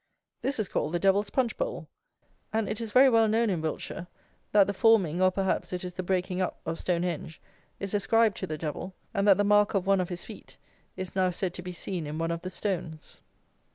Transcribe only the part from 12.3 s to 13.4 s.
of the stones.